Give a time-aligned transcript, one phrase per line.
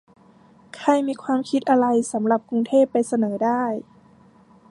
[0.75, 3.63] ใครมีความคิดอะไรสำหรับกรุงเทพ ไปเสนอได้